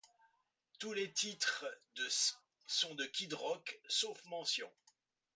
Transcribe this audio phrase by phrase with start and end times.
[0.79, 1.63] Tous les titres
[2.65, 4.73] sont de Kid Rock, sauf mentions.